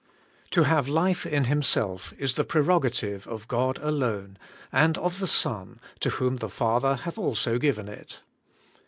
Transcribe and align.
TO 0.49 0.63
have 0.63 0.89
life 0.89 1.27
in 1.27 1.43
Himself 1.43 2.11
is 2.17 2.33
the 2.33 2.43
prerogative 2.43 3.27
of 3.27 3.47
God 3.47 3.77
alone, 3.83 4.39
and 4.71 4.97
of 4.97 5.19
the 5.19 5.27
Son, 5.27 5.79
to 5.99 6.09
whom 6.09 6.37
the 6.37 6.49
Father 6.49 6.95
hath 6.95 7.19
also 7.19 7.59
given 7.59 7.87
it. 7.87 8.21